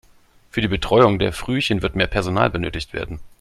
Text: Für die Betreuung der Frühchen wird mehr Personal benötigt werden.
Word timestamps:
Für 0.49 0.61
die 0.61 0.67
Betreuung 0.67 1.19
der 1.19 1.31
Frühchen 1.31 1.83
wird 1.83 1.95
mehr 1.95 2.07
Personal 2.07 2.49
benötigt 2.49 2.91
werden. 2.93 3.19